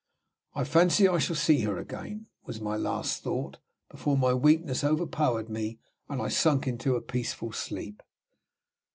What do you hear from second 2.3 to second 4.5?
was my last thought before my